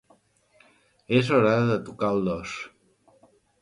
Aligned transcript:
És 1.19 1.31
hora 1.37 1.53
de 1.71 1.79
tocar 1.91 2.13
el 2.19 2.29
dos. 2.33 2.59